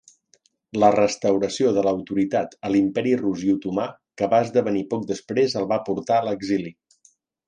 La 0.83 0.87
restauració 0.93 1.73
de 1.75 1.83
l'autoritat 1.87 2.55
a 2.69 2.71
l'Imperi 2.75 3.13
rus 3.19 3.43
i 3.49 3.53
otomà 3.57 3.85
que 4.21 4.31
va 4.31 4.39
esdevenir 4.47 4.83
poc 4.95 5.05
després 5.13 5.55
el 5.61 5.69
va 5.73 5.79
portar 5.91 6.19
a 6.21 6.25
l'exili. 6.29 6.73